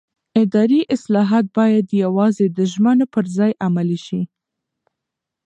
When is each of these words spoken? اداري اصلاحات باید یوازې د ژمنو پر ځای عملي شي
اداري 0.41 0.81
اصلاحات 0.95 1.45
باید 1.57 1.85
یوازې 2.03 2.45
د 2.57 2.59
ژمنو 2.71 3.05
پر 3.13 3.25
ځای 3.37 3.51
عملي 3.65 3.99
شي 4.05 4.21